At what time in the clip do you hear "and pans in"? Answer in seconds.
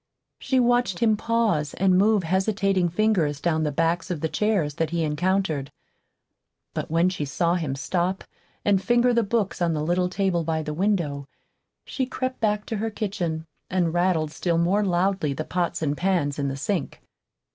15.83-16.47